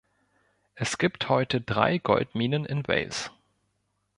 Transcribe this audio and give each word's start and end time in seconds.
Es 0.73 0.97
gibt 0.97 1.29
heute 1.29 1.61
drei 1.61 1.99
Goldminen 1.99 2.65
in 2.65 2.87
Wales. 2.87 3.29